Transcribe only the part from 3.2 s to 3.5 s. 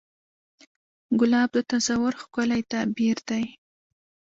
دی.